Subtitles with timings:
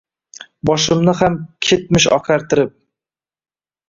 [0.69, 1.35] Boshimni ham
[1.67, 2.73] ketmish oqartib.